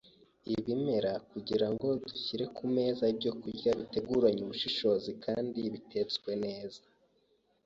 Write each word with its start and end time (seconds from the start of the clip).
ibimera 0.53 1.13
kugira 1.31 1.67
ngo 1.73 1.87
dushyire 2.05 2.45
ku 2.55 2.63
meza 2.75 3.03
ibyokurya 3.13 3.71
biteguranywe 3.79 4.41
ubushishozi, 4.45 5.11
kandi 5.25 5.59
bitetswe 5.73 6.31
neza 6.45 6.81